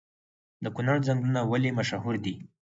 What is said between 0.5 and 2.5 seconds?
د کونړ ځنګلونه ولې مشهور دي؟